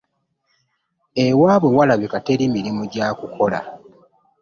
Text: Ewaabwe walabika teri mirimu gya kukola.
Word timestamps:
Ewaabwe 1.25 1.69
walabika 1.77 2.17
teri 2.25 2.45
mirimu 2.55 2.83
gya 2.91 3.07
kukola. 3.19 3.59